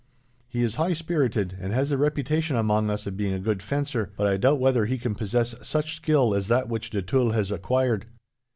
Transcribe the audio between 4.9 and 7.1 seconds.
can possess such skill as that which de